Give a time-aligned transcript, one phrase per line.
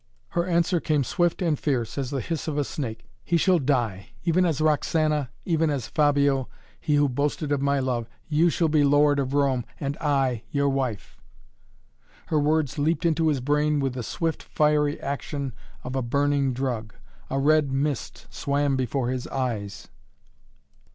[0.29, 3.05] Her answer came swift and fierce, as the hiss of a snake.
[3.23, 8.09] "He shall die even as Roxana even as Fabio, he who boasted of my love!
[8.27, 11.19] You shall be lord of Rome and I your wife"
[12.29, 15.53] Her words leaped into his brain with the swift, fiery action
[15.83, 16.95] of a burning drug.
[17.29, 19.89] A red mist swam before his eyes.